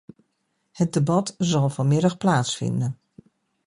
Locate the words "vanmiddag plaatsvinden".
1.69-2.97